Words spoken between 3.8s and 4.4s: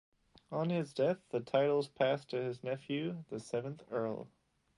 Earl.